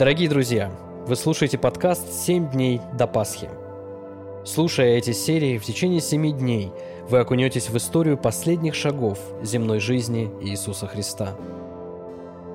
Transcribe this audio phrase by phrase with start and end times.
[0.00, 0.72] Дорогие друзья,
[1.06, 3.50] вы слушаете подкаст «7 дней до Пасхи».
[4.46, 6.72] Слушая эти серии, в течение семи дней
[7.10, 11.36] вы окунетесь в историю последних шагов земной жизни Иисуса Христа.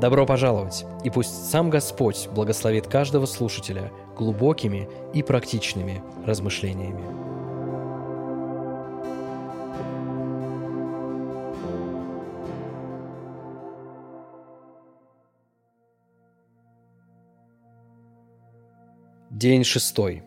[0.00, 7.02] Добро пожаловать, и пусть сам Господь благословит каждого слушателя глубокими и практичными размышлениями.
[19.32, 20.22] День шестой.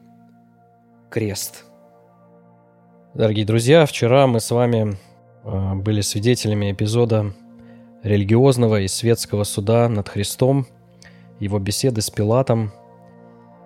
[1.11, 1.65] Крест.
[3.13, 4.97] Дорогие друзья, вчера мы с вами
[5.43, 7.31] а, были свидетелями эпизода
[8.01, 10.65] религиозного и светского суда над Христом,
[11.39, 12.71] его беседы с Пилатом.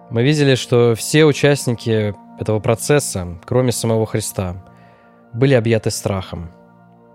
[0.09, 4.61] Мы видели, что все участники этого процесса, кроме самого Христа,
[5.33, 6.51] были объяты страхом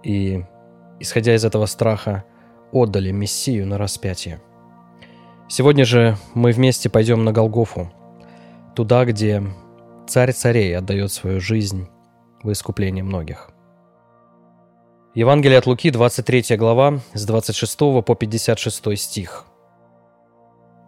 [0.02, 0.46] и,
[0.98, 2.24] исходя из этого страха,
[2.72, 4.40] отдали Мессию на распятие.
[5.46, 7.92] Сегодня же мы вместе пойдем на Голгофу–
[8.74, 9.42] туда, где
[10.06, 11.88] царь царей отдает свою жизнь
[12.42, 13.50] в искупление многих.
[15.14, 19.46] Евангелие от Луки, 23 глава, с 26 по 56 стих.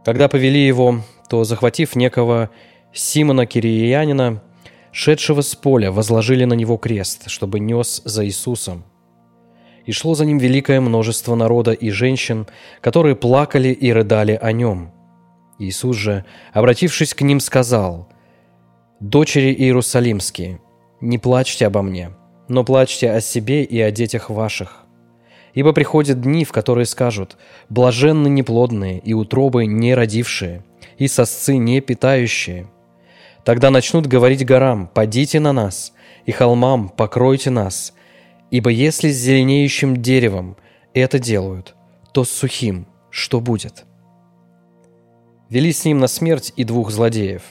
[0.04, 2.50] Когда повели его, то, захватив некого
[2.92, 4.42] Симона Кириянина,
[4.90, 8.84] шедшего с поля, возложили на него крест, чтобы нес за Иисусом.
[9.84, 12.48] И шло за ним великое множество народа и женщин,
[12.80, 14.92] которые плакали и рыдали о нем–
[15.58, 18.08] Иисус же, обратившись к ним, сказал,
[19.00, 20.60] «Дочери Иерусалимские,
[21.00, 22.10] не плачьте обо мне,
[22.48, 24.84] но плачьте о себе и о детях ваших.
[25.54, 27.36] Ибо приходят дни, в которые скажут,
[27.70, 30.64] блаженны неплодные и утробы не родившие,
[30.98, 32.68] и сосцы не питающие.
[33.44, 35.92] Тогда начнут говорить горам, падите на нас,
[36.26, 37.94] и холмам, покройте нас.
[38.50, 40.56] Ибо если с зеленеющим деревом
[40.92, 41.74] это делают,
[42.12, 43.86] то с сухим что будет?»
[45.48, 47.42] Вели с ним на смерть и двух злодеев.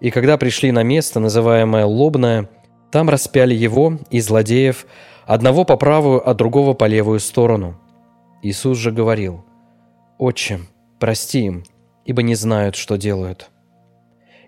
[0.00, 2.48] И когда пришли на место, называемое Лобное,
[2.90, 4.86] там распяли его и злодеев,
[5.26, 7.78] одного по правую, а другого по левую сторону.
[8.42, 9.44] Иисус же говорил,
[10.18, 10.60] «Отче,
[10.98, 11.64] прости им,
[12.04, 13.50] ибо не знают, что делают».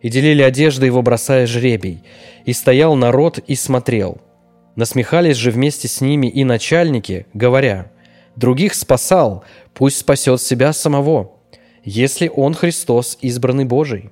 [0.01, 2.03] И делили одежды его, бросая жребий,
[2.45, 4.19] и стоял народ и смотрел.
[4.75, 7.93] Насмехались же вместе с ними и начальники, говоря,
[8.35, 9.45] «Других спасал,
[9.75, 11.32] пусть спасет себя самого»
[11.85, 14.11] если он Христос, избранный Божий.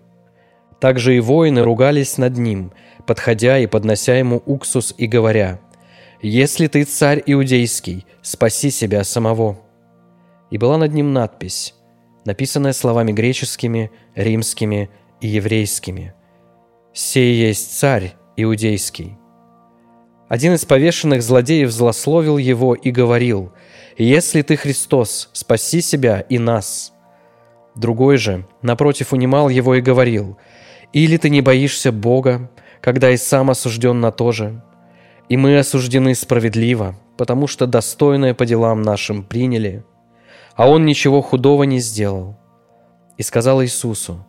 [0.80, 2.72] Также и воины ругались над ним,
[3.06, 5.60] подходя и поднося ему уксус и говоря,
[6.22, 9.58] «Если ты царь иудейский, спаси себя самого».
[10.50, 11.74] И была над ним надпись,
[12.24, 16.14] написанная словами греческими, римскими и еврейскими.
[16.92, 19.16] «Сей есть царь иудейский».
[20.28, 23.52] Один из повешенных злодеев злословил его и говорил,
[23.98, 26.92] «Если ты Христос, спаси себя и нас».
[27.74, 30.38] Другой же, напротив, унимал его и говорил,
[30.92, 32.50] «Или ты не боишься Бога,
[32.80, 34.62] когда и сам осужден на то же?
[35.28, 39.84] И мы осуждены справедливо, потому что достойное по делам нашим приняли,
[40.56, 42.36] а он ничего худого не сделал».
[43.16, 44.26] И сказал Иисусу,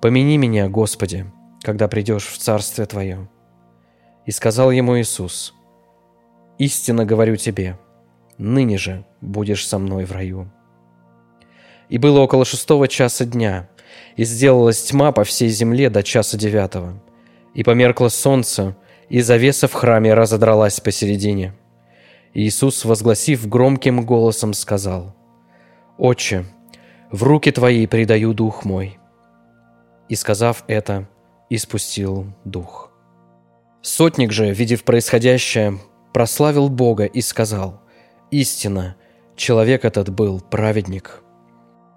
[0.00, 1.26] «Помяни меня, Господи,
[1.62, 3.28] когда придешь в Царствие Твое».
[4.24, 5.54] И сказал ему Иисус,
[6.58, 7.78] «Истинно говорю тебе,
[8.38, 10.50] ныне же будешь со мной в раю».
[11.90, 13.68] И было около шестого часа дня,
[14.16, 17.02] и сделалась тьма по всей земле до часа девятого.
[17.52, 18.76] И померкло солнце,
[19.08, 21.52] и завеса в храме разодралась посередине.
[22.32, 25.16] И Иисус, возгласив громким голосом, сказал,
[25.98, 26.44] «Отче,
[27.10, 28.98] в руки Твои предаю дух мой».
[30.08, 31.08] И, сказав это,
[31.50, 32.92] испустил дух.
[33.82, 35.78] Сотник же, видев происходящее,
[36.12, 37.80] прославил Бога и сказал,
[38.30, 38.94] «Истина,
[39.34, 41.19] человек этот был праведник».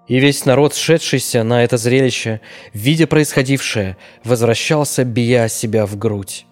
[0.06, 2.40] И весь народ, шедшийся на это зрелище,
[2.74, 6.46] видя происходившее, возвращался, бия себя в грудь.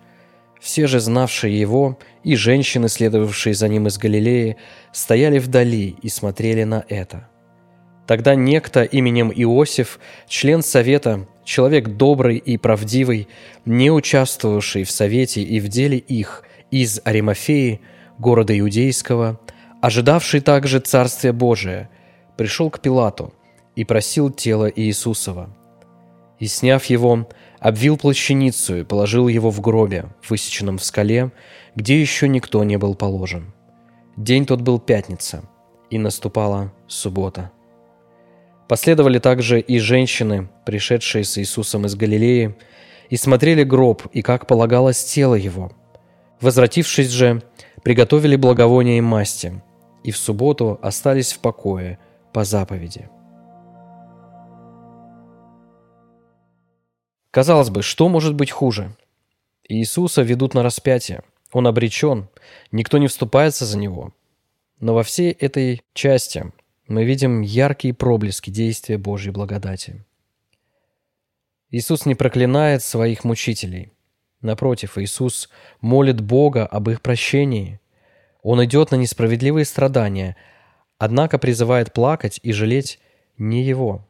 [0.59, 4.57] Все же знавшие его и женщины, следовавшие за ним из Галилеи,
[4.93, 7.29] стояли вдали и смотрели на это.
[8.07, 9.99] Тогда некто именем Иосиф,
[10.29, 13.29] член совета, человек добрый и правдивый,
[13.67, 17.81] не участвовавший в совете и в деле их, из Аримафеи,
[18.19, 19.41] города Иудейского,
[19.83, 21.91] ожидавший также Царствия Божия,
[22.37, 23.35] пришел к Пилату–
[23.77, 25.55] и просил тело Иисусова.
[26.39, 27.29] И, сняв его,
[27.61, 31.31] обвил плащаницу и положил его в гробе, высеченном в скале,
[31.77, 33.53] где еще никто не был положен.
[34.17, 35.45] День тот был пятница,
[35.91, 37.51] и наступала суббота.
[38.69, 42.57] Последовали также и женщины, пришедшие с Иисусом из Галилеи,
[43.11, 45.71] и смотрели гроб, и как полагалось тело его.
[46.41, 47.43] Возвратившись же,
[47.83, 49.63] приготовили благовония и масти,
[50.03, 51.99] и в субботу остались в покое
[52.33, 53.11] по заповеди.
[57.33, 58.95] Казалось бы, что может быть хуже?
[59.67, 61.23] Иисуса ведут на распятие.
[61.51, 62.29] Он обречен,
[62.73, 64.13] никто не вступается за него.
[64.81, 66.53] Но во всей этой части
[66.89, 70.05] мы видим яркие проблески действия Божьей благодати.
[71.71, 73.93] Иисус не проклинает своих мучителей.
[74.43, 75.49] Напротив, Иисус
[75.81, 77.81] молит Бога об их прощении.
[78.43, 80.37] Он идет на несправедливые страдания,
[80.99, 83.01] однако призывает плакать и жалеть
[83.39, 84.07] не Его.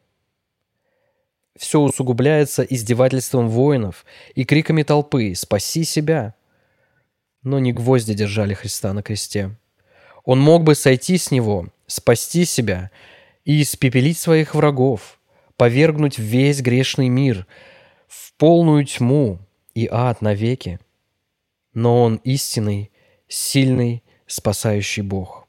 [1.57, 6.33] Все усугубляется издевательством воинов и криками толпы «Спаси себя!».
[7.43, 9.55] Но не гвозди держали Христа на кресте.
[10.23, 12.89] Он мог бы сойти с него, спасти себя
[13.45, 15.19] и испепелить своих врагов,
[15.57, 17.45] повергнуть весь грешный мир
[18.07, 19.39] в полную тьму
[19.75, 20.79] и ад навеки.
[21.73, 22.91] Но Он истинный,
[23.27, 25.47] сильный, спасающий Бог.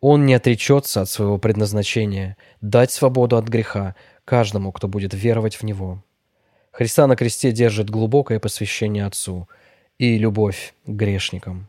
[0.00, 3.94] Он не отречется от своего предназначения дать свободу от греха
[4.24, 6.02] каждому, кто будет веровать в Него.
[6.70, 9.48] Христа на кресте держит глубокое посвящение Отцу
[9.98, 11.68] и любовь к грешникам.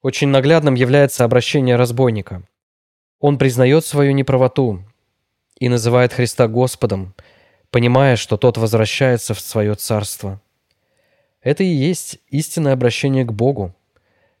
[0.00, 2.44] Очень наглядным является обращение разбойника.
[3.20, 4.84] Он признает свою неправоту
[5.58, 7.14] и называет Христа Господом,
[7.70, 10.40] понимая, что тот возвращается в свое царство.
[11.42, 13.74] Это и есть истинное обращение к Богу.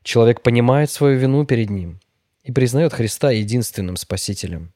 [0.02, 2.00] Человек понимает свою вину перед Ним
[2.44, 4.72] и признает Христа единственным Спасителем.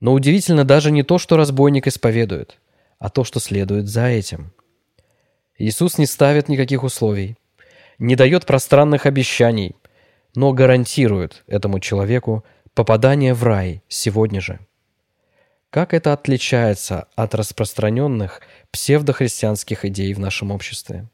[0.00, 2.58] Но удивительно даже не то, что разбойник исповедует,
[2.98, 4.52] а то, что следует за этим.
[5.56, 7.36] Иисус не ставит никаких условий,
[7.98, 9.74] не дает пространных обещаний,
[10.34, 14.60] но гарантирует этому человеку попадание в рай сегодня же.
[15.70, 18.40] Как это отличается от распространенных
[18.70, 21.08] псевдохристианских идей в нашем обществе?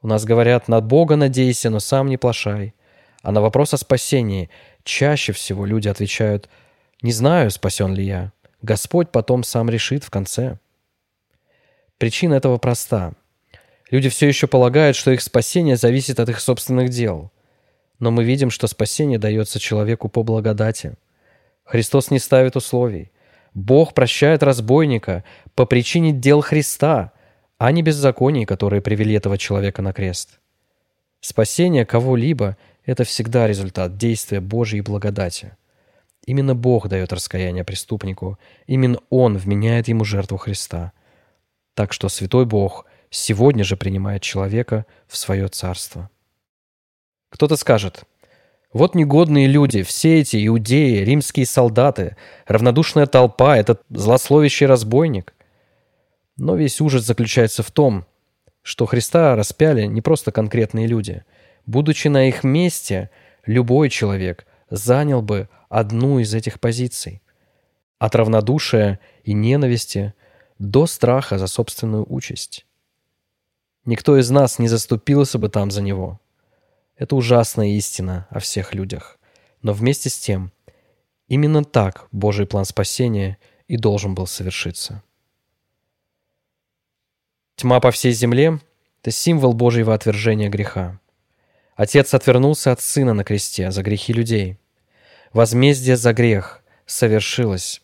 [0.00, 2.74] У нас говорят «над Бога надейся, но сам не плашай».
[3.22, 4.50] А на вопрос о спасении
[4.82, 6.48] чаще всего люди отвечают
[7.02, 8.32] «не знаю, спасен ли я».
[8.62, 10.58] Господь потом сам решит в конце.
[11.98, 13.12] Причина этого проста.
[13.90, 17.32] Люди все еще полагают, что их спасение зависит от их собственных дел.
[17.98, 20.94] Но мы видим, что спасение дается человеку по благодати.
[21.64, 23.10] Христос не ставит условий.
[23.52, 27.12] Бог прощает разбойника по причине дел Христа,
[27.58, 30.38] а не беззаконий, которые привели этого человека на крест.
[31.20, 32.56] Спасение кого-либо–
[32.86, 35.56] это всегда результат действия Божьей благодати.
[36.24, 40.92] Именно Бог дает раскаяние преступнику, именно Он вменяет ему жертву Христа.
[41.74, 46.10] Так что Святой Бог– сегодня же принимает человека в свое царство.
[47.28, 48.04] Кто-то скажет,
[48.72, 52.16] вот негодные люди, все эти иудеи, римские солдаты,
[52.46, 55.34] равнодушная толпа, этот злословящий разбойник.
[56.36, 58.06] Но весь ужас заключается в том,
[58.62, 61.24] что Христа распяли не просто конкретные люди.
[61.66, 63.10] Будучи на их месте,
[63.44, 67.22] любой человек занял бы одну из этих позиций.
[67.98, 70.12] От равнодушия и ненависти
[70.58, 72.66] до страха за собственную участь.
[73.86, 76.20] Никто из нас не заступился бы там за него.
[76.96, 79.18] Это ужасная истина о всех людях.
[79.62, 80.52] Но вместе с тем,
[81.26, 85.02] именно так Божий план спасения и должен был совершиться.
[87.56, 88.60] Тьма по всей земле–
[89.02, 91.00] это символ Божьего отвержения греха.
[91.76, 94.58] Отец отвернулся от Сына на кресте за грехи людей.
[95.32, 97.80] Возмездие за грех совершилось.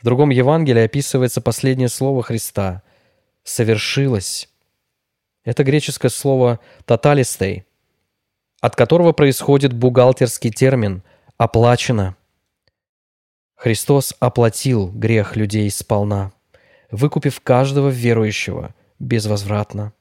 [0.00, 2.82] В другом Евангелии описывается последнее слово Христа–
[3.42, 4.48] «совершилось».
[5.44, 7.64] Это греческое слово «тоталистей»,
[8.60, 11.02] от которого происходит бухгалтерский термин
[11.38, 12.16] «оплачено».
[13.56, 16.32] Христос оплатил грех людей сполна,
[16.90, 19.92] выкупив каждого верующего безвозвратно.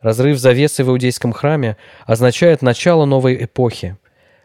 [0.00, 3.96] Разрыв завесы в иудейском храме означает начало новой эпохи.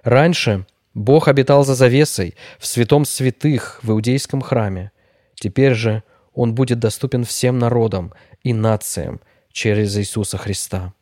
[0.04, 0.66] Раньше
[1.00, 4.92] Бог обитал за завесой в святом святых в иудейском храме.
[5.34, 6.04] Теперь же
[6.34, 8.14] Он будет доступен всем народам
[8.44, 10.94] и нациям через Иисуса Христа.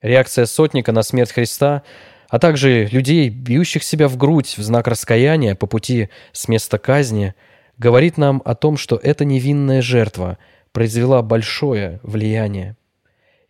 [0.00, 1.82] Реакция сотника на смерть Христа,
[2.28, 7.34] а также людей, бьющих себя в грудь в знак раскаяния по пути с места казни,
[7.76, 10.38] говорит нам о том, что эта невинная жертва
[10.70, 12.76] произвела большое влияние.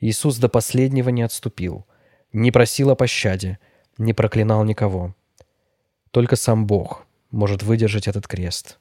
[0.00, 1.86] Иисус до последнего не отступил,
[2.32, 3.58] не просил о пощаде,
[3.98, 5.14] не проклинал никого.
[6.10, 8.78] Только сам Бог может выдержать этот крест.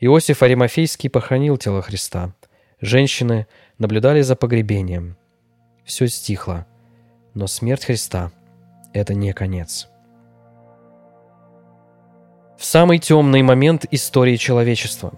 [0.00, 2.34] Иосиф Аримофейский похоронил тело Христа–
[2.82, 3.46] Женщины
[3.78, 5.16] наблюдали за погребением.
[5.84, 6.66] Все стихло,
[7.32, 8.32] но смерть Христа–
[8.92, 9.86] это не конец.
[12.58, 15.12] В самый темный момент истории человечества,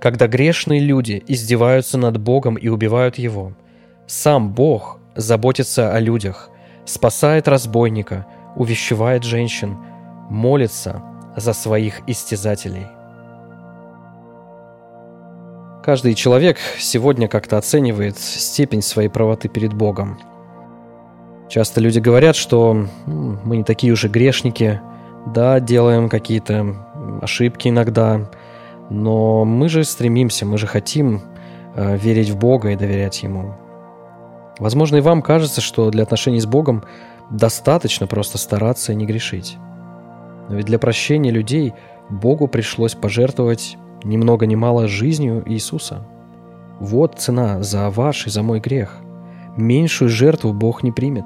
[0.00, 3.52] когда грешные люди издеваются над Богом и убивают Его,
[4.06, 6.48] сам Бог заботится о людях,
[6.84, 9.78] спасает разбойника, увещевает женщин,
[10.28, 11.02] молится
[11.36, 12.86] за своих истязателей–
[15.82, 20.18] Каждый человек сегодня как-то оценивает степень своей правоты перед Богом.
[21.48, 24.80] Часто люди говорят, что мы не такие уже грешники,
[25.26, 26.76] да, делаем какие-то
[27.22, 28.30] ошибки иногда,
[28.90, 31.22] но мы же стремимся, мы же хотим
[31.74, 33.54] э, верить в Бога и доверять Ему.
[34.60, 36.84] Возможно, и вам кажется, что для отношений с Богом
[37.30, 39.56] достаточно просто стараться и не грешить.
[40.48, 41.72] Но ведь для прощения людей
[42.10, 46.06] Богу пришлось пожертвовать ни много ни мало жизнью Иисуса.
[46.78, 48.98] Вот цена за ваш и за мой грех.
[49.56, 51.24] Меньшую жертву Бог не примет.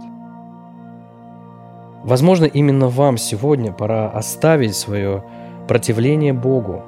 [2.05, 5.25] Возможно, именно вам сегодня пора оставить свое
[5.67, 6.85] противление Богу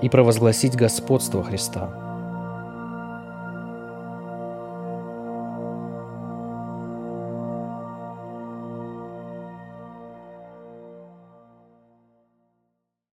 [0.00, 1.90] и провозгласить господство Христа–